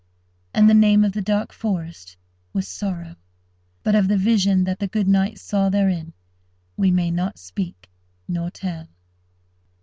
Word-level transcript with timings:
And 0.51 0.67
the 0.67 0.73
name 0.73 1.03
of 1.03 1.11
the 1.11 1.21
dark 1.21 1.53
forest 1.53 2.17
was 2.53 2.67
Sorrow; 2.67 3.17
but 3.83 3.93
of 3.93 4.07
the 4.07 4.17
vision 4.17 4.63
that 4.63 4.79
the 4.79 4.87
good 4.87 5.07
knight 5.07 5.37
saw 5.37 5.69
therein 5.69 6.13
we 6.75 6.89
may 6.89 7.11
not 7.11 7.37
speak 7.37 7.87
nor 8.27 8.49
tell. 8.49 8.87